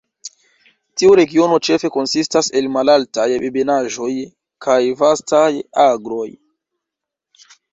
Tiu 1.01 1.11
regiono 1.19 1.59
ĉefe 1.67 1.91
konsistas 1.97 2.49
el 2.61 2.69
malaltaj 2.79 3.27
ebenaĵoj 3.37 4.09
kaj 4.67 4.81
vastaj 5.03 5.47
agroj. 5.89 6.29